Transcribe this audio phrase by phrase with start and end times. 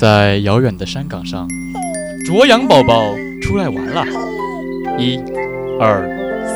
[0.00, 1.46] 在遥远的山岗上，
[2.24, 4.02] 卓阳宝宝出来玩了。
[4.98, 5.22] 一、
[5.78, 6.08] 二、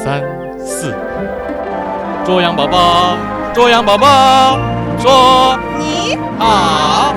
[0.02, 0.22] 三、
[0.58, 0.94] 四。
[2.24, 3.18] 卓阳宝宝，
[3.52, 4.58] 卓阳宝宝，
[4.98, 7.14] 说你好，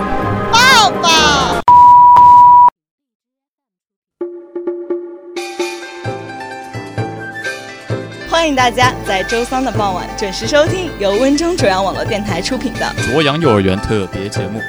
[0.52, 1.62] 抱抱。
[8.30, 14.60] 欢迎大家在周三的傍晚准时收听由温州卓阳网络电台出品的卓阳幼儿园特别节目。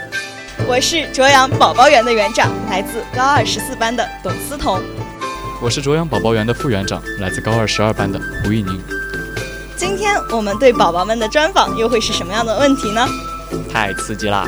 [0.68, 4.78] 我是卓阳宝宝园的园长，来自高二十四班的董思彤。
[5.62, 8.78] 我是卓阳宝宝园的副园长，来自高二十二班的胡玉宁。
[9.78, 13.08] 今天我们对宝宝们的专访又会是什么样的问题呢？
[13.72, 14.44] 太刺激啦！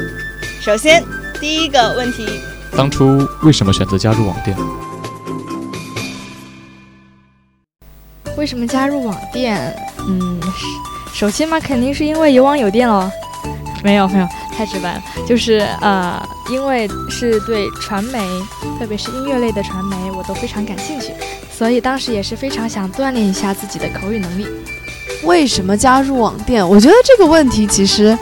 [0.60, 1.03] 首先，
[1.41, 2.28] 第一个问题：
[2.76, 4.54] 当初为什么选择加入网店？
[8.36, 9.75] 为什么加入网店？
[10.06, 10.38] 嗯，
[11.14, 13.10] 首先嘛，肯定是因为有网有店喽。
[13.82, 14.28] 没有没有。
[14.60, 18.19] 太直白了，就是呃，因为是对传媒，
[18.78, 21.15] 特别是音乐类的传媒，我都非常感兴趣，
[21.50, 24.47] 所以当时也是非常想锻炼一下自己的口语能力。
[25.25, 26.69] 为什么加入网店？
[26.69, 28.15] 我觉得这个问题其实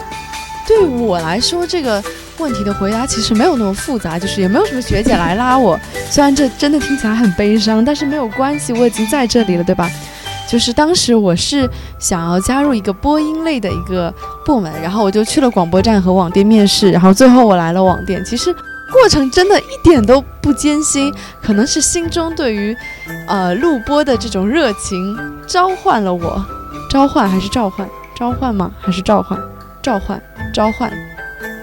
[0.65, 2.01] 对我来说，这个
[2.37, 5.77] 问题的回答其实没有那么复杂，就是也没有什么学姐来拉我。
[6.09, 9.91] 虽然这真的听起来很悲伤，但是没有关系，我已经在这里了，对吧？
[10.49, 14.13] 就是当时我是想要加入一个播音类的一个
[14.47, 18.25] 部门，然后我就去了广播站和网店面试，然后最后我来了网店。
[18.25, 18.51] 其实
[18.91, 22.75] 过程真的一点都不艰辛，可能是心中对于
[23.27, 25.15] 呃录播的这种热情
[25.47, 26.43] 召唤了我，
[26.89, 27.87] 召唤还是召唤？
[28.17, 28.73] 召唤吗？
[28.81, 29.39] 还是召唤？
[29.83, 30.21] 召唤？
[30.55, 30.91] 召唤？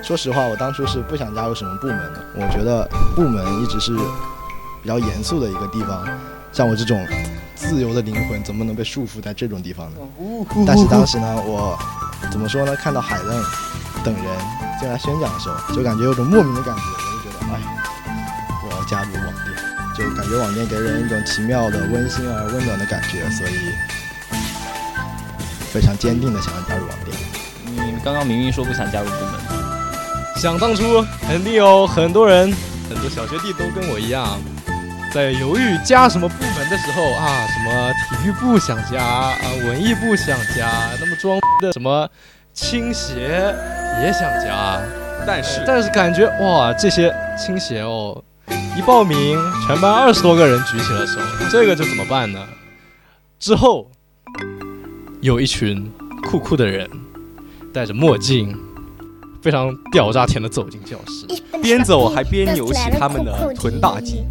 [0.04, 3.98] 说实话，我当初是不想加入什么部门的，我觉得部门一直是
[4.84, 6.08] 比较严肃的一个地方，
[6.52, 7.04] 像我这种。
[7.56, 9.98] 自由的灵魂怎么能被束缚在这种地方呢？
[10.68, 11.78] 但是当时呢，我
[12.32, 12.76] 怎么说呢？
[12.76, 13.44] 看到海浪
[14.04, 14.24] 等人
[14.80, 17.60] 进来宣讲的时候，就感觉有种莫名的感觉，我就觉得，哎，
[18.66, 19.56] 我要加入网店，
[19.98, 23.52] 就感觉网店给人一种奇妙的温馨而温暖的感觉，所以
[25.72, 27.18] 非常坚定的想要加入网店。
[27.66, 29.34] 你刚刚明明说不想加入部门，
[30.38, 32.54] 想当初肯定有很多人，
[32.90, 34.38] 很多小学弟都跟我一样。
[35.14, 42.10] 在犹豫加什么部门的时候啊，什么体育部想加啊，文艺部想加，那么装的什么
[42.54, 43.54] 倾斜
[44.02, 44.82] 也想加，
[45.28, 48.24] 但是但是感觉哇，这些倾斜哦，
[48.76, 51.20] 一报名全班二十多个人举起了手，
[51.52, 52.44] 这个就怎么办呢？
[53.40, 53.92] 之后
[55.22, 55.92] 有一群
[56.24, 56.90] 酷酷的人，
[57.72, 58.58] 戴着墨镜，
[59.46, 61.28] 非常屌炸天的走进教室。
[61.62, 64.24] 边走还边扭起他们的臀大肌。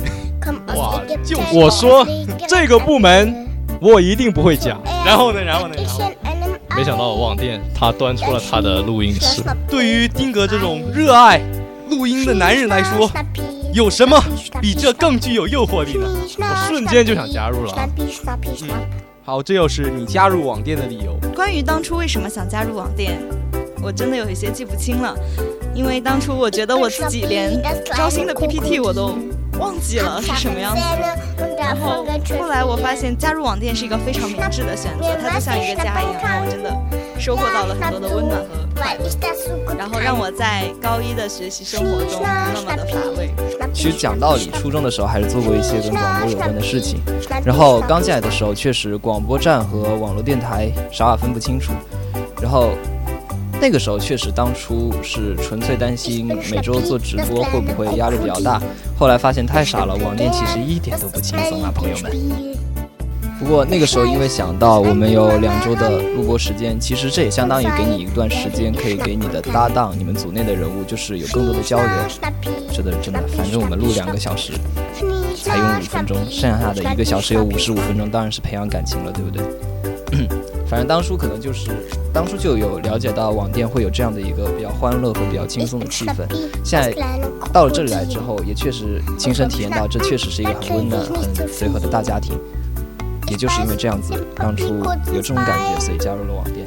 [0.76, 2.04] 哇，就我说
[2.48, 3.46] 这个部门
[3.80, 4.82] 我一定不会讲。
[5.06, 6.00] 然后呢，然后呢，然后
[6.76, 9.40] 没想到网店他端出了他的录音室。
[9.68, 11.40] 对于丁格这种热爱
[11.88, 13.08] 录音的男人来说，
[13.72, 14.20] 有什么
[14.60, 16.08] 比这更具有诱惑力呢？
[16.38, 17.88] 我瞬间就想加入了。
[18.62, 18.68] 嗯，
[19.24, 21.16] 好，这又是你加入网店的理由。
[21.36, 23.22] 关于当初为什么想加入网店，
[23.84, 25.14] 我真的有一些记不清了，
[25.74, 27.62] 因为当初我觉得我自己连
[27.94, 29.18] 招新的 PPT 我都
[29.58, 30.80] 忘记了是什么样子。
[31.58, 32.06] 然后
[32.38, 36.74] 后来我发现加入网店是一个非常明智的选择，它就像一个家一样，让我真的
[37.20, 43.30] 收获到了很多的温暖和快乐，然后让我在高一的学习生活中不那么的乏味。
[43.74, 47.00] 其实讲道理，初中的时候还是做过一些跟广播有关的事情。
[47.44, 51.72] 然后刚进来的时候，确实广播站和网络电台啥也分不清楚。
[52.40, 52.70] 然后
[53.64, 58.60] 那个时候确实当初是纯粹担心每周做直播会不会压力比较大。
[58.94, 62.12] 后来发现太傻了，网店其实一点都不轻松啊，朋友们。
[63.38, 71.88] 不过那个时候因为想到我们有两周的录播时间，其实这也相当于给你一段时间，可以给你的搭档、你们组内的人物，就是有更多的交流。
[72.70, 74.52] 真的真的，反正我们录两个小时，
[75.42, 79.42] 才用五分钟，剩下的一个小时有五十五分钟，当然是培养感情了，对不对？
[80.66, 81.70] 反正当初可能就是
[82.12, 86.26] 当初就有了解到网店会有这样的一个比较欢乐和比较轻松的气氛。
[86.64, 86.92] 现在
[87.52, 92.36] 到了这里来之后，也确实亲身体验到，这确实是一个很温暖、很随和的大家庭。
[93.28, 94.66] 也就是因为这样子，当初
[95.06, 96.66] 有这种感觉，所以加入了网店。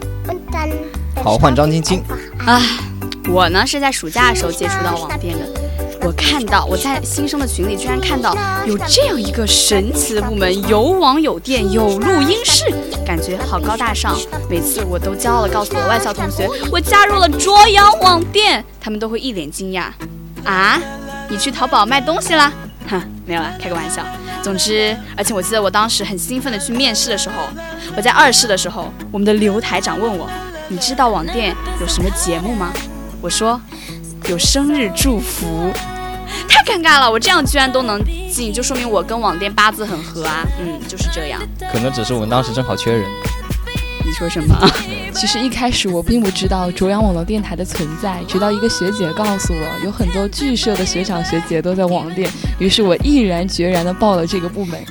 [1.23, 2.01] 好，换张晶晶。
[2.45, 2.59] 啊，
[3.29, 5.45] 我呢是在暑假的时候接触到网店的。
[6.01, 8.35] 我看到我在新生的群里居然看到
[8.65, 12.65] 有这样一个神奇的部门，有网有店有录音室，
[13.07, 14.13] 感觉好高大上。
[14.49, 19.85] 每次我都骄傲的告诉我外校同学，我加入了卓阳网店，他们都会一脸惊讶。
[20.43, 20.77] 啊，
[21.29, 22.51] 你去淘宝卖东西啦？
[22.89, 24.03] 哼，没有啦，开个玩笑。
[24.43, 27.35] 总之，而且我记得我当时很兴奋的去面试的时候，
[27.95, 30.29] 我在二试的时候，我们的刘台长问我，
[30.67, 32.73] 你知道网店有什么节目吗？
[33.21, 33.59] 我说
[34.27, 35.71] 有生日祝福。
[36.47, 38.01] 太尴尬了，我这样居然都能
[38.31, 40.45] 进，就说明我跟网店八字很合啊。
[40.59, 41.41] 嗯，就是这样。
[41.71, 43.09] 可能只是我们当时正好缺人。
[44.05, 44.55] 你说什么？
[45.13, 54.81] 其实一开始我并不知道卓阳网络电台的存在，直到一个学姐告诉我，有很多剧社的学长学姐都在网店，于是我毅然决然地报了这个部门。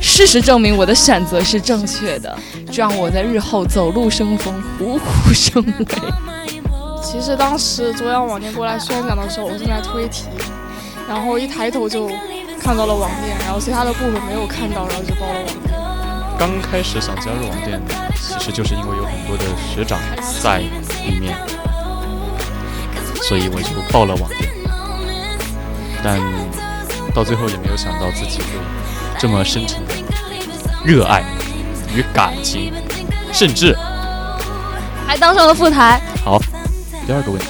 [0.00, 2.34] 事实证明我的选择是正确的，
[2.72, 5.86] 这让我在日后走路生风，虎虎生威。
[7.02, 10.24] 其实当时卓阳网店过来宣讲的时候，我正在推题，
[11.08, 12.08] 然后一抬头就
[12.60, 15.72] 看到了网店，然后其他的部分没有看到，然后就报了网店。
[16.38, 17.80] 刚开始想加入网店，
[18.16, 19.98] 其实就是因为有很多的学长
[20.42, 21.36] 在里面，
[23.22, 24.50] 所以我就报了网店。
[26.02, 26.18] 但
[27.14, 28.46] 到最后也没有想到自己会
[29.18, 29.94] 这么深沉的
[30.84, 31.22] 热爱
[31.94, 32.72] 与感情，
[33.32, 33.76] 甚至
[35.06, 36.00] 还当上了副台。
[36.24, 36.40] 好，
[37.06, 37.48] 第二个问题，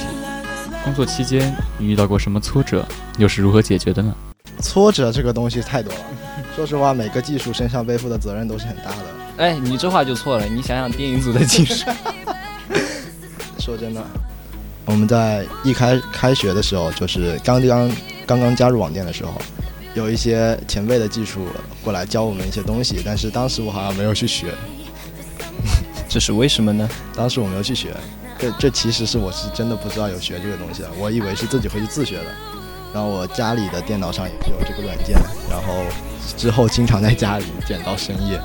[0.85, 2.87] 工作期间你遇到过什么挫折，
[3.19, 4.15] 又是如何解决的呢？
[4.61, 6.01] 挫折这个东西太多了。
[6.55, 9.05] 说实话，每个技术身上背负的责任都是很大的。
[9.39, 10.47] 哎，你这话就错了。
[10.47, 11.91] 你想想电影组的技术。
[13.59, 14.05] 说真的，
[14.85, 17.91] 我们在一开开学的时候，就是刚刚
[18.27, 19.33] 刚刚加入网店的时候，
[19.95, 21.47] 有一些前辈的技术
[21.83, 24.53] 过来教我们一些东西，但是当时我好像没有去学。
[26.09, 26.89] 这是为什么呢？
[27.17, 27.95] 当时我没有去学。
[28.39, 32.27] 这这其实是我是真的不知道有学这个东西的，我以为是自己回去自学的。
[32.93, 35.17] 然后我家里的电脑上也有这个软件，
[35.51, 35.85] 然后
[36.37, 38.41] 之后经常在家里剪到深夜。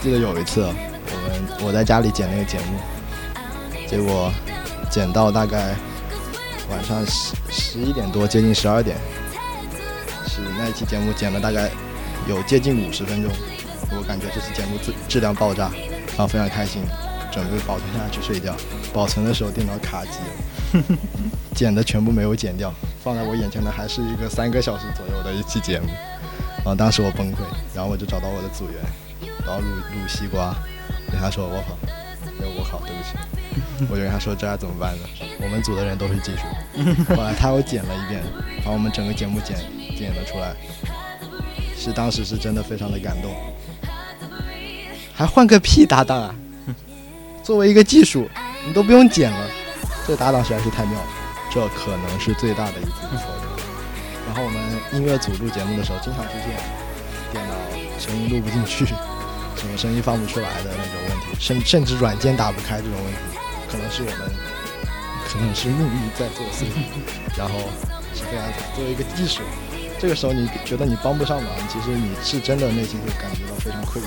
[0.00, 4.32] 记得有一次，我们我在家里剪那个节目，结果
[4.90, 5.74] 剪到大概
[6.70, 8.96] 晚上十十一点多，接近十二点，
[10.26, 11.70] 是那一期节目剪了大概
[12.26, 13.30] 有接近五十分钟。
[13.92, 15.70] 我感觉这期节目质质量爆炸，
[16.16, 16.80] 然后非常开心，
[17.30, 18.54] 准备保存下去睡觉。
[18.92, 20.18] 保存的时候电脑卡机
[20.78, 20.84] 了，
[21.54, 22.72] 剪的全部没有剪掉。
[23.02, 25.88] 放在我眼前的还是一个三个小时左右的一期节目，
[26.58, 27.38] 然后当时我崩溃，
[27.74, 28.74] 然后我就找到我的组员，
[29.46, 30.54] 然后卤卤西瓜，
[31.10, 31.78] 跟他说我好，
[32.38, 35.08] 没有我好，对不起，我就跟他说这该怎么办呢？
[35.40, 38.22] 我们组的人都是技术，后来他又剪了一遍，
[38.62, 39.56] 把我们整个节目剪
[39.96, 40.54] 剪了出来，
[41.74, 43.34] 是当时是真的非常的感动，
[45.14, 46.34] 还换个屁搭档啊！
[47.42, 48.28] 作为一个技术，
[48.66, 49.46] 你都不用剪了，
[50.06, 51.06] 这搭档实在是太妙了。
[51.50, 53.46] 这可能是最大的一次挫折。
[54.26, 56.54] 然后我们音乐组录节目的时候，经常出现
[57.32, 57.54] 电脑
[57.98, 58.86] 声音录不进去，
[59.56, 63.18] 什么声音放不出来的那种问题，甚甚至软件打不开这种问题，
[63.70, 64.30] 可能是我们
[65.26, 66.70] 可能是命运在作祟，
[67.36, 67.58] 然后
[68.14, 68.62] 是非常惨。
[68.76, 69.42] 作为一个技术，
[69.98, 74.06] 这个时候你觉得你帮不上忙，其实你是真的内心会感觉到非常愧疚。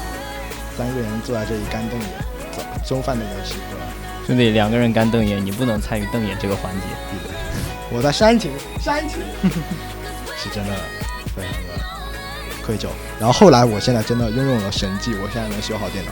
[0.78, 2.10] 三个人坐在这里干瞪眼，
[2.88, 3.86] 中饭的游戏，对吧？
[4.26, 7.33] 兄弟，两个人干瞪眼，你不能参与瞪眼这个环节。
[7.96, 9.20] 我在煽情，煽情，
[10.36, 10.74] 是真的
[11.36, 12.88] 非常的愧疚。
[13.20, 16.12] 然后后来，我现在真的拥有了神技，我现在能修好电脑。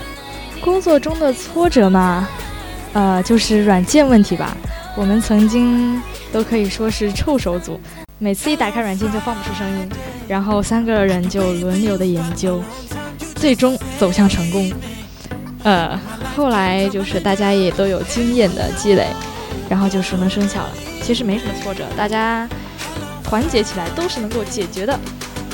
[0.63, 2.27] 工作中的挫折嘛，
[2.93, 4.55] 呃，就是软件问题吧。
[4.95, 5.99] 我们曾经
[6.31, 7.81] 都可以说是臭手组，
[8.19, 9.89] 每次一打开软件就放不出声音，
[10.27, 12.61] 然后三个人就轮流的研究，
[13.35, 14.71] 最终走向成功。
[15.63, 15.99] 呃，
[16.35, 19.07] 后来就是大家也都有经验的积累，
[19.71, 20.69] 然后就熟能生巧了。
[21.01, 22.45] 其实没什么挫折，大家
[23.23, 24.99] 团结起来都是能够解决的。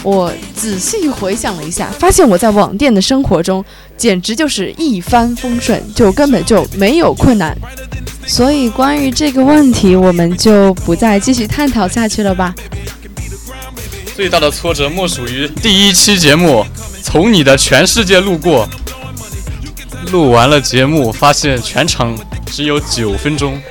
[0.02, 3.64] 我仔细回想了一下，发现我在网店的生活中
[3.96, 7.56] 简直就是一帆风顺，就根本就没有困难。
[8.26, 12.56] 所以关于这个问题，我们就不再继续探讨下去了吧。
[14.16, 16.66] 最大的挫折莫属于第一期节目
[17.04, 18.68] 从你的全世界路过，
[20.12, 23.62] 录完了节目发现全程只有九分钟。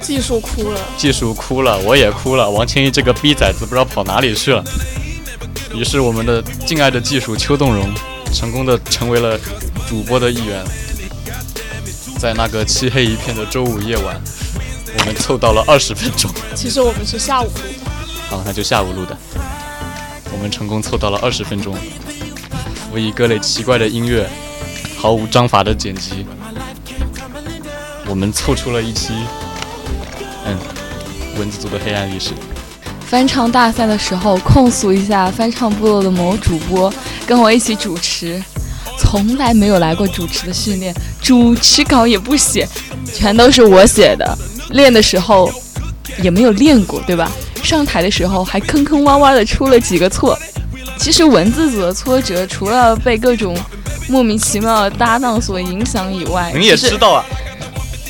[0.00, 2.48] 技术哭了，技术哭了，我也哭了。
[2.48, 4.62] 王千一这个逼崽子不知道跑哪里去了。
[5.74, 7.92] 于是我们的敬爱的技术邱栋荣
[8.32, 9.38] 成功的成为了
[9.88, 10.64] 主播的一员。
[12.18, 14.18] 在那个漆黑一片的周五夜晚，
[14.98, 16.30] 我们凑到了二十分钟。
[16.54, 17.90] 其实我们是下午录的。
[18.30, 19.16] 好，那就下午录的。
[20.32, 21.76] 我们成功凑到了二十分钟。
[22.90, 24.26] 我以各类奇怪的音乐，
[24.96, 26.26] 毫无章法的剪辑，
[28.08, 29.12] 我们凑出了一期。
[31.36, 32.30] 嗯，蚊子族的黑暗历史。
[33.06, 36.92] 翻唱大赛的时候，控诉一下翻唱部落的某主播
[37.24, 38.42] 跟我一起主持，
[38.98, 42.66] 从来没有来过主持的训练，主持稿也不写，
[43.14, 44.36] 全都是我写的。
[44.70, 45.48] 练的时候
[46.20, 47.30] 也没有练过，对吧？
[47.62, 50.36] 上台的时候还坑坑洼洼的出了几个错。
[50.98, 53.56] 其实文字组的挫折，除了被各种
[54.08, 57.24] 莫名其妙的搭档所影响以外，你也知道啊。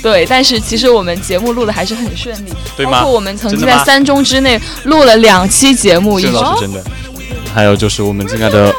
[0.07, 6.81] 对，但是其实我们节目录的还是很顺利，对包括我们曾经在三中之内录了两期节目，这倒是真的。
[7.53, 8.73] 还有就是我们亲爱的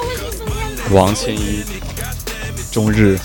[0.91, 1.65] 王千一，
[2.71, 3.19] 中日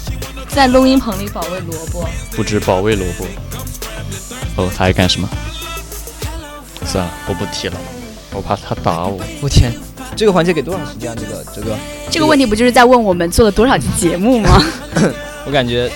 [0.49, 2.05] 在录音棚里保卫萝卜，
[2.35, 3.25] 不止保卫萝卜。
[4.57, 5.29] 哦，他还干什么？
[6.85, 7.77] 算了，我不提了，
[8.33, 9.21] 我怕他打我。
[9.41, 9.71] 我天，
[10.17, 11.15] 这个环节给多长时间？
[11.15, 11.77] 这个这个
[12.11, 14.61] 这个问题不就是在问我们做了多少期节目吗？
[15.47, 15.89] 我感觉。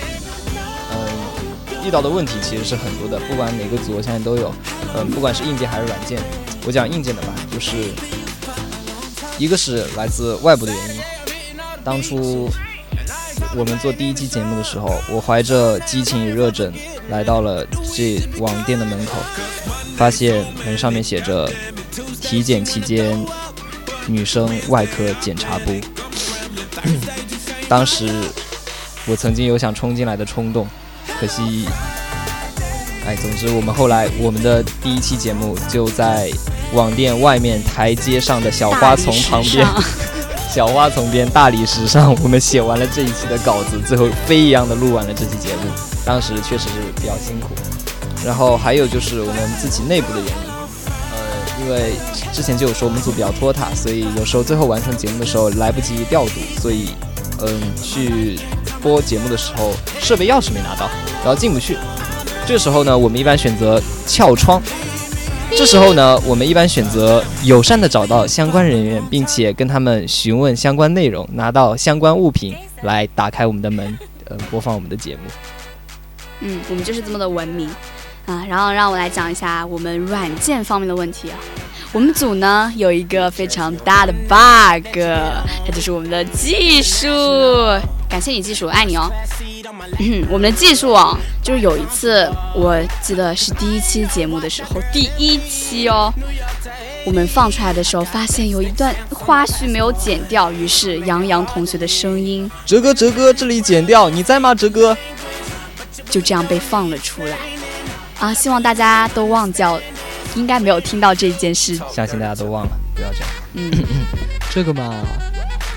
[1.87, 4.53] 遇到的问题其实是很多的，不管哪个组，我相信都有。
[4.93, 6.19] 嗯，不管是硬件还是软件，
[6.65, 7.77] 我讲硬件的吧，就是
[9.37, 11.01] 一个是来自外部的原因。
[11.85, 12.49] 当初
[13.55, 16.73] 我们做第一期节目的时候，我怀着激情与热忱
[17.07, 17.65] 来到了
[17.95, 19.13] 这网店的门口，
[19.95, 21.49] 发现门上面写着
[22.21, 23.17] “体检期间
[24.07, 25.71] 女生外科检查部”。
[27.69, 28.11] 当时
[29.05, 30.67] 我曾经有想冲进来的冲动。
[31.19, 31.67] 可惜，
[33.05, 36.29] 哎，总之我们后来我们的第一期节目就在
[36.73, 39.65] 网店外面台阶上的小花丛旁边，
[40.53, 45.71] 小花丛边大理石上，我们写完了这一期的稿子，最后飞一样的录完了这期节目。
[46.05, 47.49] 当时确实是比较辛苦。
[48.25, 50.51] 然后还有就是我们自己内部的原因，
[51.13, 51.17] 呃，
[51.63, 51.93] 因为
[52.31, 56.89] 之前就有说我们组比较拖沓，所以有时候最后完成节目的时候来不及调度，所以
[57.41, 58.37] 嗯去。
[58.81, 60.89] 播节目的时候，设备钥匙没拿到，
[61.23, 61.77] 然后进不去。
[62.45, 64.61] 这时候呢，我们一般选择撬窗。
[65.51, 75.21] 这时候呢，我们一般选择友善的找到相关人员，并且跟他们询问相关内容，拿到相关物品来打开我们的门，呃，播放我们的节目。
[76.41, 77.69] 嗯，我们就是这么的文明
[78.25, 78.45] 啊。
[78.47, 81.39] 然后让我来讲一下我们软件方面的问题啊。
[81.93, 84.99] 我们组呢有一个非常大的 bug，
[85.65, 87.07] 它就是我们的技术。
[88.09, 89.11] 感谢你技术，爱你哦。
[90.29, 96.13] 我们的技术啊，就是有一次，我记得是第一期节目的时候，第一期哦，
[97.05, 104.95] 我们放出来的时候，发现有一段花絮没有剪掉，于是杨洋同学的声音，哲哥，哲哥，这里剪掉，你在吗，哲哥？
[106.09, 107.37] 就这样被放了出来。
[108.19, 109.79] 啊，希望大家都忘掉，
[110.37, 111.75] 应该没有听到这件事。
[111.91, 113.29] 相信大家都忘了，不要这样。
[113.53, 113.71] 嗯，
[114.49, 114.95] 这个嘛，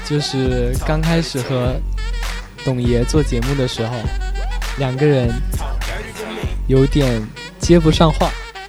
[0.08, 1.74] 就是刚开始和。
[2.62, 3.94] 董爷做节目的时候，
[4.76, 5.30] 两个人
[6.66, 7.26] 有点
[7.58, 8.28] 接不上话，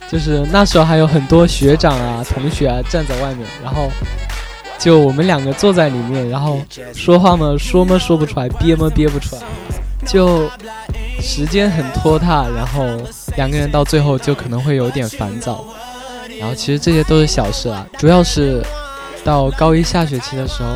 [0.09, 3.91] 就是那时候还有很多学长啊、同学啊站在外面，然后
[4.79, 6.63] 就我们两个坐在里面，然后
[6.95, 9.41] 说话嘛说嘛说不出来，憋嘛憋不出来，
[10.07, 10.49] 就
[11.21, 12.85] 时间很拖沓，然后
[13.37, 15.65] 两个人到最后就可能会有点烦躁。
[16.39, 18.63] 然后其实这些都是小事啊，主要是
[19.23, 20.69] 到高一下学期的时候，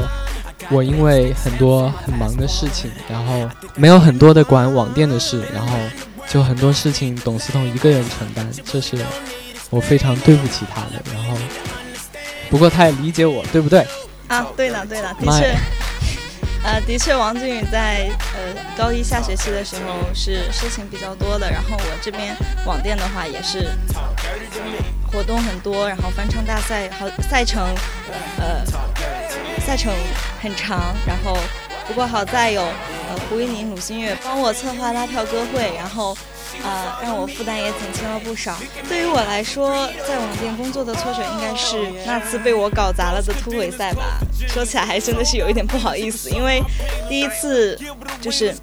[0.70, 5.76] 我因为很多很忙的事情，然后没有很多的管网店的事，然后
[6.30, 8.98] 就很多事情董思彤一个人承担，这是
[9.72, 11.02] 我非常对不起他的。
[11.14, 11.38] 然后
[12.50, 13.86] 不过他也理解我，对不对？
[14.28, 15.56] 啊，对了对了，的确。
[16.66, 23.70] 呃，的确，王俊宇在呃高一下学期的时候是事情比较多的，然后我这边网店的话也是
[25.12, 27.64] 活动很多，然后翻唱大赛好赛程，
[28.40, 28.66] 呃
[29.60, 29.94] 赛程
[30.42, 31.38] 很长，然后
[31.88, 36.18] 不过好在有呃胡一宁、鲁新月帮我策划拉票歌会，然后。
[36.64, 38.58] 啊，让我负担也减轻了不少。
[38.88, 44.20] 对于我来说，在网店工作的挫折应该是那次被我搞砸了的突围赛吧。
[44.48, 46.62] 说起来还真的是有一点不好意思，因为
[47.10, 47.78] 第一次
[48.22, 48.56] 就是，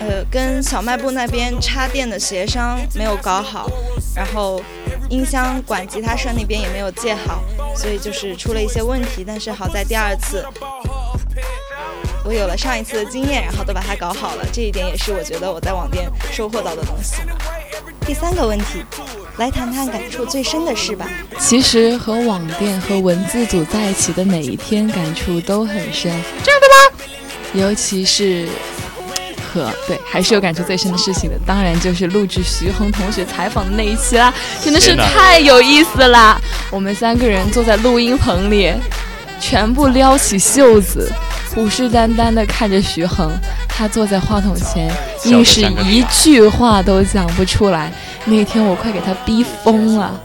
[0.00, 3.70] 呃，跟小卖部那边插电的协商没有搞好，
[4.14, 4.60] 然后
[5.08, 7.42] 音箱管吉他社那边也没有借好，
[7.76, 9.24] 所以就是出了一些问题。
[9.26, 10.44] 但是好在第二次。
[12.24, 17.16] 我有了上一次的经验，然后都把它搞好了，这一点也是我觉得我在网店收获到的东西。
[18.06, 18.82] 第三个问题，
[19.36, 21.06] 来谈谈感触最深的事吧。
[21.38, 26.10] 其实和网店和文字组在一起的每一天，感触都很深。
[26.42, 27.04] 这样的吗？
[27.52, 28.48] 尤其是
[29.52, 31.38] 和对，还是有感触最深的事情的。
[31.46, 36.40] 当然就是录制徐恒同学采访的那一期啦，真的是太有意思啦！
[36.70, 38.72] 我们三个人坐在录音棚里，
[39.38, 41.12] 全部撩起袖子。
[41.54, 43.30] 虎视眈眈地看着徐恒，
[43.68, 44.92] 他坐在话筒前，
[45.26, 47.92] 硬是一句话都讲不出来。
[48.24, 50.20] 那天我快给他逼疯了。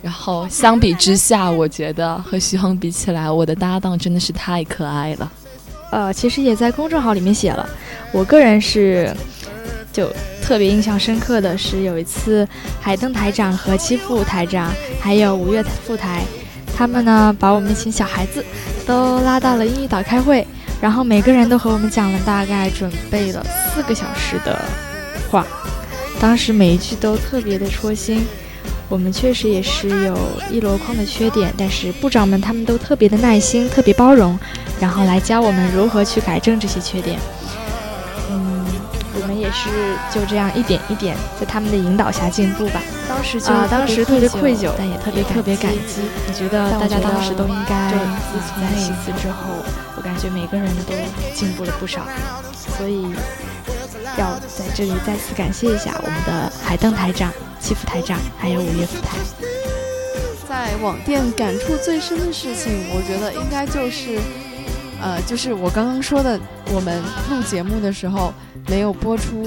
[0.00, 5.30] 然后相比之下，我觉得和徐恒比起来，我的搭档真的是太可爱了。
[5.90, 7.68] 呃，其实也在公众号里面写了。
[8.10, 9.14] 我个人是
[9.92, 10.10] 就
[10.42, 12.48] 特别印象深刻的是，有一次
[12.80, 16.22] 海登台长和七副台长还有五月副台，
[16.74, 18.42] 他们呢把我们一群小孩子
[18.86, 20.46] 都拉到了英语岛开会。
[20.82, 23.40] 然后每个人都和我们讲了大概准备了
[23.72, 24.60] 四个小时的
[25.30, 25.46] 话，
[26.20, 28.26] 当时每一句都特别的戳心。
[28.88, 30.18] 我们确实也是有
[30.50, 34.38] 一箩筐的缺点，但是部长们他们都特别的耐心，特别包容，
[34.80, 37.18] 然后来教我们如何去改正这些缺点。
[38.28, 38.66] 嗯，
[39.14, 39.70] 我们也是
[40.12, 42.82] 就这样一点一点在他们的引导下进步吧。
[43.12, 46.00] 当时就当时特别愧疚，但也特别特别感激。
[46.26, 49.62] 我觉得大家当时都应该自从那一次之后。
[49.94, 50.94] 我感觉每个人都
[51.32, 52.00] 进步了不少，
[52.76, 53.02] 所以
[54.18, 59.16] 要在这里再次感谢一下我们的海邓台长、七副台长，还有五月副台。
[60.48, 64.18] 在网店感触最深的事情，我觉得应该就是，
[65.00, 66.40] 呃，就是我刚刚说的，
[66.72, 68.34] 我们录节目的时候
[68.66, 69.46] 没有播出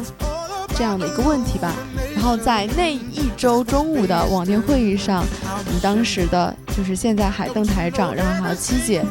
[0.76, 1.74] 这样的一个问题吧。
[2.14, 9.04] 然后在那一周中午的网店会议上，我们当时的就是现在海邓台长，然后还有七姐。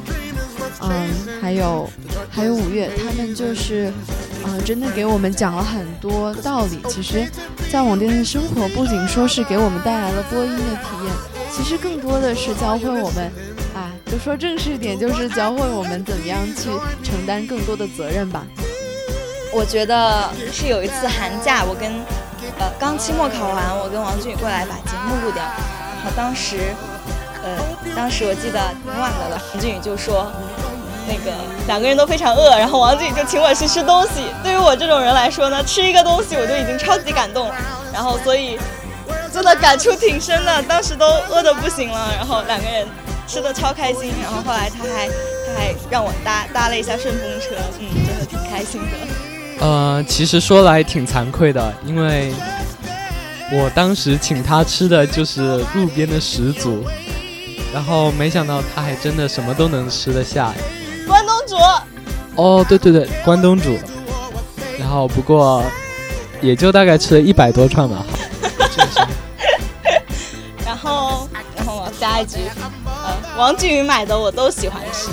[0.81, 1.09] 嗯，
[1.40, 1.88] 还有，
[2.29, 3.90] 还有五月，他们就是，
[4.44, 6.79] 呃，真的给我们讲了很多道理。
[6.88, 7.27] 其实，
[7.70, 11.12] 在网店的生活，不仅说是给我们带来了播音的体验，
[11.50, 13.31] 其实更多的是教会我们，
[13.74, 16.68] 啊，就说正式点，就是教会我们怎么样去
[17.03, 18.44] 承担更多的责任吧。
[19.54, 21.90] 我觉得是有一次寒假，我跟，
[22.58, 26.74] 呃，刚期末考完，我跟王俊宇过来把节目录掉，然后当时。
[27.46, 27.58] 呃，
[27.94, 30.32] 当时我记得挺晚的了，王俊宇就说，
[31.06, 31.30] 那个
[31.66, 34.24] 两个人都非常饿，然后王俊宇就请我去吃东西。
[34.42, 37.54] 对于我这种人来说呢，吃一个东西我就已经超级感动了，
[37.92, 38.58] 然后所以
[39.30, 40.62] 真的感触挺深的。
[40.62, 42.88] 当时都饿得不行了，然后两个人
[43.28, 49.23] 吃的超开心，然后后来他还他还让我搭搭了一下顺风车，嗯，真的挺开心的。
[49.60, 52.32] 呃，其实说来挺惭愧的，因为
[53.52, 56.84] 我当时请他吃的就是路边的十足。
[57.72, 60.52] 然后没想到他还真的什么都能吃得下，
[61.08, 61.56] 关东煮。
[62.36, 63.76] 哦，对对对，关东煮。
[64.78, 65.64] 然后不过
[66.40, 68.06] 也就大概吃了一百多串吧。
[70.64, 72.36] 然后，然后我加一句，
[72.84, 75.08] 呃，王俊宇买的我都喜欢吃。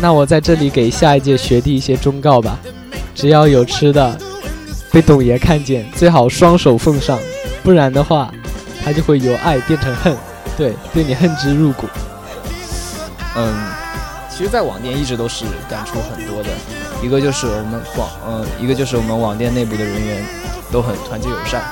[0.00, 2.58] 那我在这里给下一届学弟一些忠告吧：
[3.14, 4.18] 只要有吃的，
[4.92, 7.18] 被董爷看见，最好双手奉上，
[7.62, 8.32] 不然的话，
[8.84, 10.16] 他就会由爱变成恨。
[10.56, 11.86] 对，对你恨之入骨。
[13.36, 13.54] 嗯，
[14.30, 16.48] 其实，在网店一直都是感触很多的。
[17.02, 20.22] 一个就是我们网，嗯，一个就是我们网店内部的人员
[20.70, 21.62] 都很团结友善。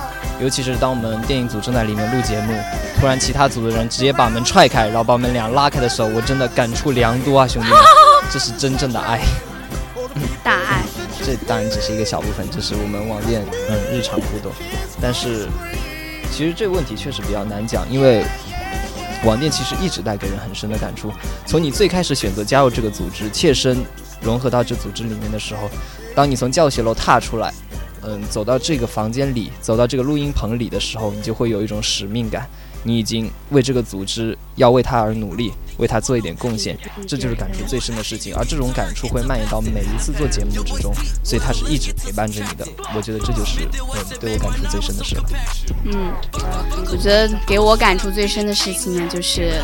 [0.41, 2.55] 尤其是当我们电影组正在里面录节目，
[3.01, 7.79] 突然其他组的人直接把门踹开，然后把我们俩拉开的时候，我真的感触良多啊，兄弟们，
[8.31, 9.21] 这是真正的爱。
[10.45, 10.78] 大爱。
[11.29, 14.51] 这当然只是一个小部分，这是我们网店嗯日常互动，
[14.99, 15.47] 但是。
[16.31, 18.23] 其实这个问题确实比较难讲，因为
[19.25, 21.11] 网店其实一直带给人很深的感触。
[21.47, 23.79] 从你最开始选择加入这个组织，切身
[24.21, 25.71] 融合到这组织里面的时候，
[26.15, 27.53] 当你从教学楼踏出来，
[28.03, 32.49] 嗯，走到这个房间里，走到这个录音棚里的时候，你就会有一种使命感。
[32.85, 38.33] 你已经为这个组织要为他而努力，为他做一点贡献，这就是感触最深的事情。
[38.37, 42.65] 而这种感触会蔓延到每一次做节目之中，所以它是一直陪伴着你的。
[42.95, 45.25] 我觉得这就是嗯对我感触最深的事了。
[45.85, 46.13] 嗯，
[46.93, 49.61] 我觉得给我感触最深的事情呢，就是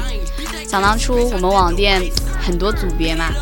[0.69, 2.03] 想当初我们网店
[2.43, 3.33] 很多组别嘛，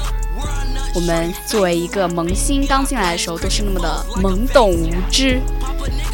[0.94, 5.40] 我们作为一个萌新刚进来的时候，都是那么的懵懂无知，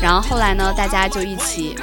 [0.01, 1.77] 然后后来呢，大家就一起。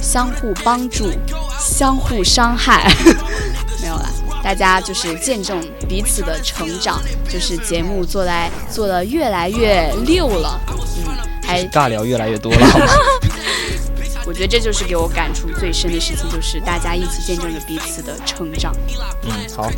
[0.00, 1.10] 相互帮助，
[1.58, 2.94] 相互伤害，
[3.80, 4.06] 没有了。
[4.42, 12.66] 大家就是见证彼此的成长，就是节目做来做的越来越溜了，嗯，还尬聊越来越多了。
[14.26, 18.74] 我觉得这就是给我感触最深的事情，就是大家一起见证着彼此的成长。
[19.22, 19.70] 嗯，好。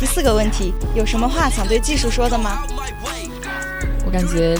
[0.00, 2.62] 第四个问题，有什么话想对技术说的吗？
[4.04, 4.58] 我感觉。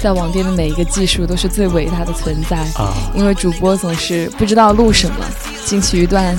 [0.00, 2.94] 在网店的每一个技术都是最伟大的存在啊！
[3.14, 5.16] 因为主播总是不知道录什么，
[5.64, 6.36] 进去一段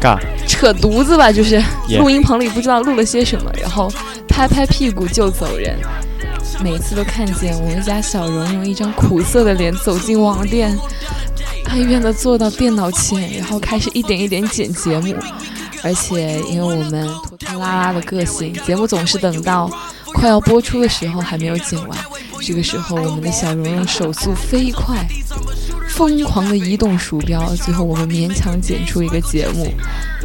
[0.00, 1.62] 尬扯犊子吧，就是
[1.98, 3.88] 录音棚里不知道录了些什么，然后
[4.26, 5.78] 拍拍屁股就走人。
[6.60, 10.76] 每次都看见我们家小荣用一张苦涩的脸走进网店，
[11.66, 15.14] 哀怨的坐到电脑前，然后开始一点一点剪节目。
[15.82, 17.08] 而且因为我们
[17.58, 19.70] 拉拉的个性，节目总是等到
[20.14, 21.98] 快要播出的时候还没有剪完。
[22.42, 25.06] 这个时候，我们的小蓉蓉手速飞快，
[25.88, 29.70] 疯狂的移动鼠标，最后我们勉强剪出一个节目。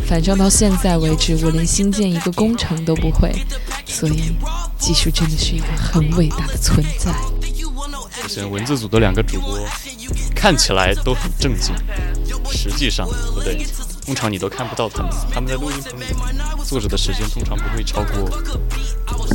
[0.08, 3.34] 反正到现在为止，我连新建一个工程都不会，
[3.86, 4.32] 所以
[4.80, 7.14] 技术真的是一个很伟大的存在。
[8.22, 9.60] 之前文字组的两个主播
[10.34, 11.76] 看起来都很正经，
[12.50, 13.66] 实际上不对。
[14.06, 16.06] 通常你都看不到他们，他们在录音棚里
[16.64, 18.30] 坐着的时间通常不会超过，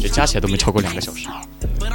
[0.00, 1.26] 这加起来都没超过两个小时。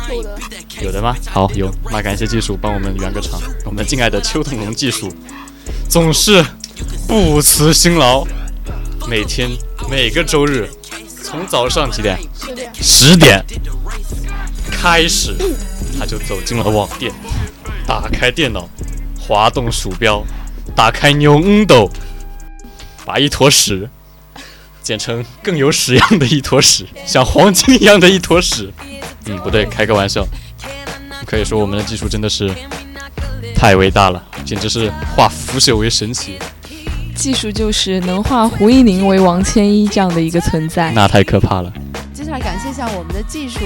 [0.09, 0.39] 有的，
[0.81, 1.15] 有的吗？
[1.31, 1.73] 好，有。
[1.89, 3.41] 那感谢技术帮我们圆个场。
[3.63, 5.09] 我们敬爱的邱同荣技术
[5.87, 6.45] 总是
[7.07, 8.25] 不辞辛劳，
[9.07, 9.49] 每天
[9.89, 10.69] 每个周日
[11.23, 12.19] 从早上几点？
[12.73, 13.43] 十点。
[14.69, 15.33] 开始，
[15.97, 17.11] 他就走进了网店，
[17.87, 18.67] 打开电脑，
[19.17, 20.21] 滑动鼠标，
[20.75, 21.89] 打开 New Window。
[23.05, 23.87] 把一坨屎
[24.81, 28.71] 剪成更有屎样的一坨屎，像黄金一样的一坨屎。
[29.25, 30.25] 嗯，不对，开个玩笑。
[31.25, 32.53] 可以说我们的技术真的是
[33.55, 36.37] 太伟大了，简直是化腐朽为神奇。
[37.15, 41.73] 技术就是能化胡一宁为王千一这样的一个存在， 那太可怕了。
[42.13, 43.59] 接下来感谢一下我们的技术，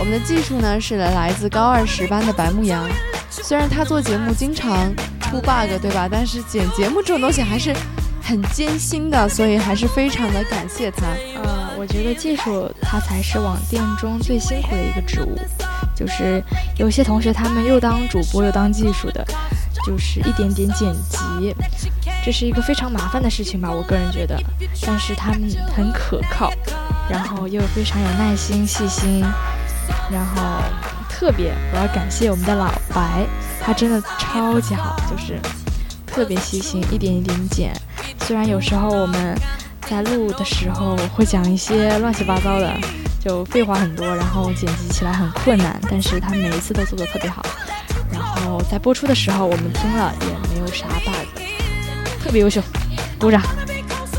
[0.00, 2.88] 我们的技术呢是来自高二十班的白牧阳。
[3.30, 6.08] 虽然他做节目经常出 bug，对吧？
[6.10, 7.72] 但是剪节目这种东西还是。
[8.30, 11.04] 很艰辛的，所以还是非常的感谢他。
[11.42, 15.36] 呃，我觉得技术他才是网店中最辛苦的一个职务，
[15.96, 16.40] 就是
[16.78, 19.26] 有些同学他们又当主播又当技术的，
[19.84, 21.52] 就是一点点剪辑，
[22.24, 24.40] 这是一个非常麻烦的事情吧，我个人觉得。
[24.86, 26.52] 但是他们很可靠，
[27.10, 29.24] 然后又非常有耐心、细心，
[30.08, 30.62] 然后
[31.08, 33.26] 特别我要感谢我们的老白，
[33.60, 35.36] 他真的超级好，就是
[36.06, 37.74] 特别细心，一点一点剪。
[38.30, 39.36] 虽然有时候我们
[39.88, 42.72] 在录的时候会讲一些乱七八糟的，
[43.18, 47.44] 就废话很多，然后剪辑起来很困难，但是他每一次都做得特别好。
[48.12, 51.42] 然后在播出的时候，我们听了也没有啥 bug，
[52.22, 52.62] 特别优秀，
[53.18, 53.42] 鼓掌。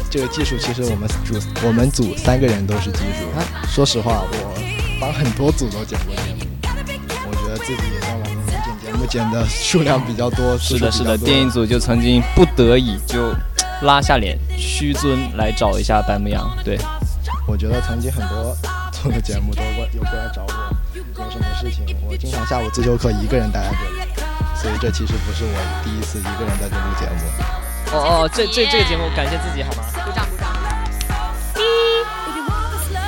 [0.10, 3.30] 这个技术其实我们组我们组三个人都是技术。
[3.70, 4.54] 说实话，我
[5.00, 6.46] 帮很多组都剪过节目，
[7.30, 10.58] 我觉得自己也在网面剪节目剪的数量比较多。
[10.58, 13.34] 是的，是的，电影组就曾经不得已就。
[13.82, 16.50] 拉下脸，屈尊来找一下白牧羊。
[16.64, 16.78] 对，
[17.48, 18.56] 我觉得曾经很多
[18.92, 20.54] 做的节目都过有过来找我，
[20.96, 24.02] 有什么事情，我经常下午自修课一个人待在这里，
[24.56, 27.22] 所以这其实不是我第一次一个人在这录节目。
[27.94, 29.84] 哦哦，这这这个节目感谢自己好吗？
[30.06, 30.48] 鼓掌鼓掌。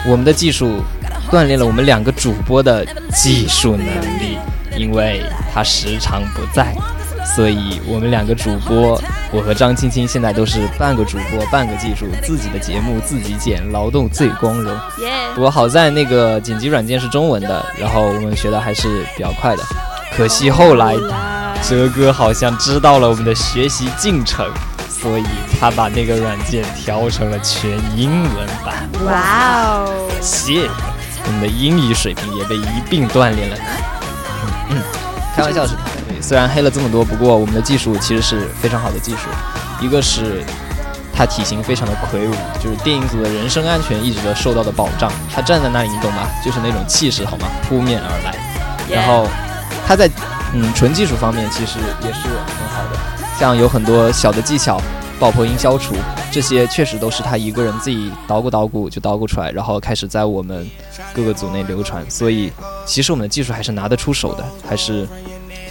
[0.06, 0.84] 我们的技术
[1.30, 3.86] 锻炼了我们两个主播的技术能
[4.20, 4.38] 力，
[4.76, 6.76] 因为他时常不在。
[7.26, 14.76] 所以，我们两个主播，我和张青青现在都是半个主播，半个技术，自己的节目自己剪，劳动最光荣。
[15.34, 19.64] 不过好在那个剪辑软件是中文的，然后我们学的还是比较快的。
[20.16, 20.96] 可惜后来
[21.64, 24.46] 哲哥好像知道了我们的学习进程，
[24.88, 25.24] 所以
[25.60, 28.88] 他把那个软件调成了全英文版。
[29.06, 30.10] 哇哦！
[30.22, 30.70] 谢，
[31.26, 33.58] 我们的英语水平也被一并锻炼了。
[34.70, 34.78] 嗯，
[35.36, 35.93] 开玩笑是开玩笑。
[35.93, 39.30] 对，虽然黑了这么多，不过我们的技术其实是非常好的技术。
[39.82, 40.44] 一个是
[41.16, 45.12] 他体型非常的魁梧，就是电影组的人身安全一直都受到的保障。
[45.34, 46.28] 他站在那里，你懂吗？
[46.44, 47.48] 就是那种气势，好吗？
[47.68, 48.36] 扑面而来。
[48.90, 49.28] 然后
[49.86, 50.10] 他在
[50.54, 53.00] 嗯纯技术方面其实也是很好的，
[53.40, 54.82] 像有很多小的技巧，
[55.20, 55.96] 爆破音消除
[56.32, 60.70] 这些确实都是他一个人自己捣鼓捣鼓就捣鼓出来，然后开始在我们
[61.14, 62.04] 各个组内流传。
[62.10, 62.52] 所以
[62.86, 65.08] 其实我们的技术还是拿得出手的，还是。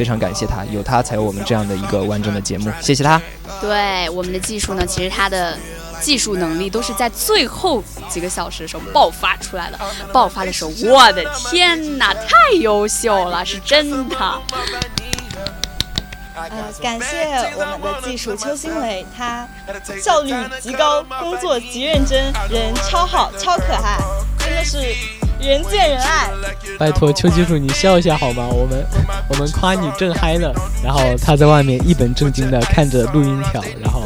[0.02, 3.22] 非常感谢他，有他才有我们这样的一个完整的节目，谢谢他。
[3.60, 5.56] 对我们的技术呢，其实他的
[6.00, 9.78] 技术能力都是在最后几个小时的时候爆发出来的。
[10.12, 14.16] 爆发的时候，我的天哪，太优秀了，是真的。
[16.34, 16.50] 呃，
[16.82, 19.46] 感谢我们的技术邱新伟，他
[20.02, 23.98] 效率极高，工作极认真，人超好，超可爱，
[24.40, 25.21] 真的是。
[25.42, 26.30] 人见人爱，
[26.78, 28.46] 拜托邱技术，你笑一下好吗？
[28.48, 28.86] 我们
[29.28, 30.52] 我们夸你正嗨呢。
[30.82, 34.04] 然后他在外面一本正经的看着录音条，然后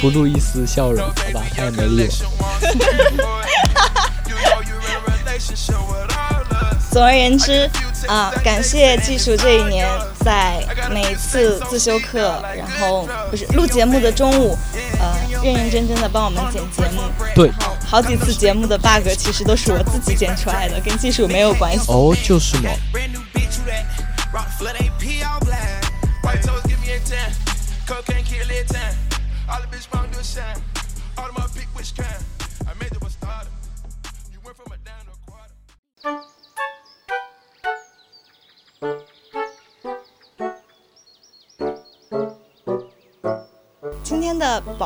[0.00, 1.42] 不露一丝笑容，好吧？
[1.56, 3.44] 他也没理我。
[6.90, 7.70] 总而言之，
[8.06, 9.86] 啊，感谢技术这一年
[10.24, 14.56] 在每次自修课，然后不是录节目的中午，
[14.98, 17.02] 呃，认认真真的帮我们剪节目。
[17.34, 17.50] 对。
[17.90, 21.90] 好几次节目的 bug 其实都是我自己剪出来的，跟技术没有关系。
[21.90, 22.68] 哦，就是嘛。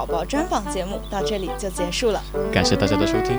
[0.03, 2.21] 宝宝专访节目到这里就结束了，
[2.53, 3.38] 感谢大家的收听。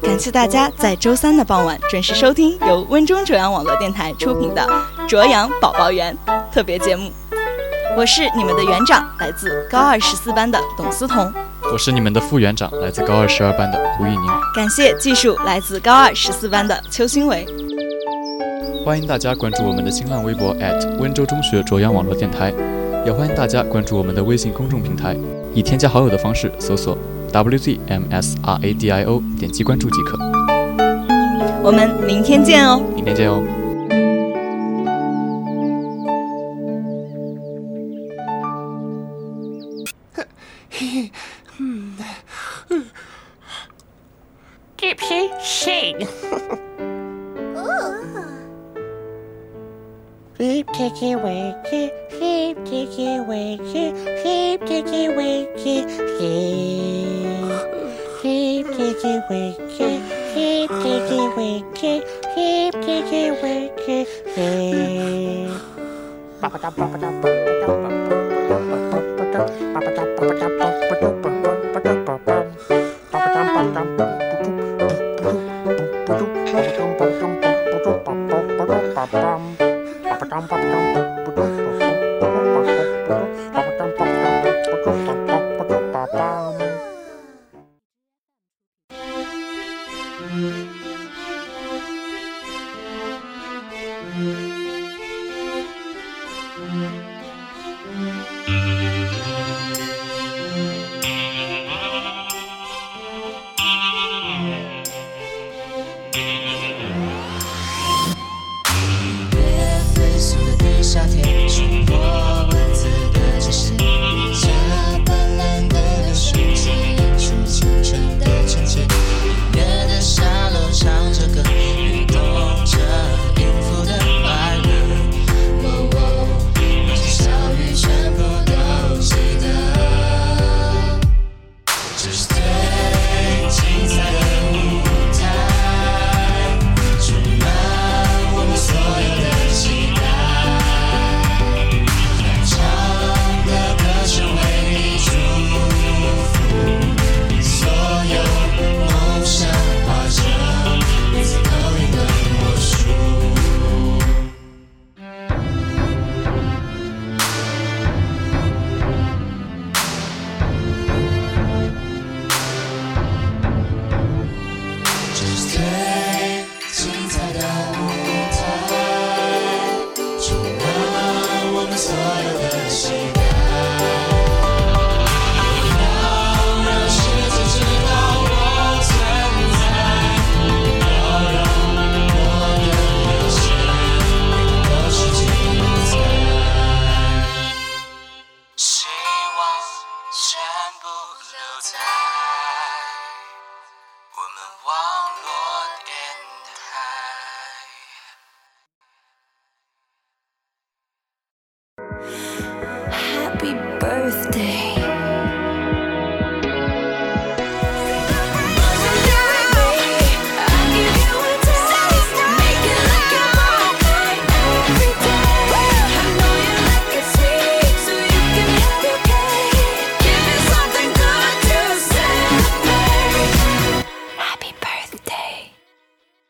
[0.00, 4.62] 感谢大家在周三的傍晚准时收听由温中卓阳网络电台出品的
[5.08, 6.16] 《卓阳宝宝园》
[6.54, 7.10] 特别节目，
[7.96, 11.34] 我是你们的园长，来自高二十四班的董思彤。
[11.72, 14.26] 我是你们的副园长，来自高二十二班的胡玉宁。
[14.54, 17.46] 感谢技术来自高二十四班的邱新伟。
[18.84, 20.56] 欢迎大家关注我们的新浪微博
[20.98, 22.52] 温州中学卓阳网络电台，
[23.06, 25.16] 也欢迎大家关注我们的微信公众平台，
[25.54, 26.98] 以添加好友的方式搜索
[27.32, 30.18] WZMSRADIO，点击关注即可。
[31.62, 32.82] 我们明天见哦！
[32.96, 33.40] 明天见哦
[54.22, 55.82] Keep kiki wiki,
[56.18, 57.50] keep.
[58.22, 59.90] Keep kiki wiki,
[60.34, 61.94] keep kiki wiki,
[62.34, 65.50] keep kiki wiki, keep.
[66.40, 67.02] Bum bum bum
[80.70, 81.21] bum.